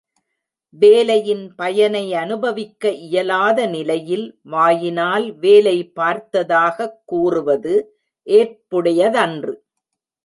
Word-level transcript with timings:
வேலையின் 0.69 1.55
பயனை 1.55 2.13
அனுபவிக்க 2.13 2.91
இயலாத 2.91 3.65
நிலையில் 3.65 4.39
வாயினால் 4.43 5.35
வேலை 5.35 5.91
பார்த்ததாகக் 5.95 7.01
கூறுவது 7.05 7.99
ஏற்புடையதன்று. 8.25 9.53